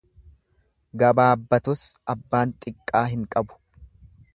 [1.03, 3.63] Gabaabbatus abbaan xiqqaa hin qabu.